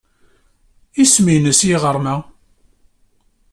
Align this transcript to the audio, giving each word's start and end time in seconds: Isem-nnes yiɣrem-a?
Isem-nnes 1.03 1.59
yiɣrem-a? 1.67 2.15